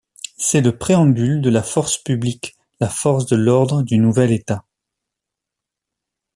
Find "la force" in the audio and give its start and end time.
1.51-1.99, 2.79-3.27